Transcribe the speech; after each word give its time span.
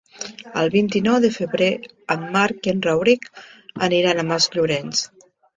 El 0.61 0.71
vint-i-nou 0.75 1.17
de 1.25 1.29
febrer 1.35 1.67
en 2.15 2.25
Marc 2.37 2.71
i 2.71 2.73
en 2.73 2.81
Rauric 2.87 3.31
aniran 3.89 4.23
a 4.25 4.29
Masllorenç. 4.33 5.07